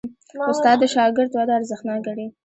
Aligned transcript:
استاد 0.49 0.77
د 0.81 0.83
شاګرد 0.95 1.31
وده 1.35 1.53
ارزښتناک 1.59 1.99
ګڼي. 2.07 2.27